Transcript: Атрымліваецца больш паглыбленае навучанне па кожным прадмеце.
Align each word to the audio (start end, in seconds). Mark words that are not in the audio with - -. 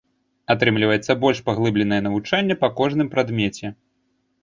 Атрымліваецца 0.53 1.17
больш 1.27 1.43
паглыбленае 1.51 2.01
навучанне 2.09 2.61
па 2.65 2.73
кожным 2.83 3.07
прадмеце. 3.15 3.77